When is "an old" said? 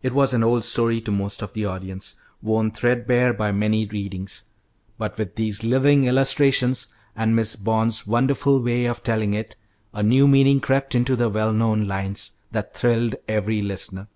0.32-0.64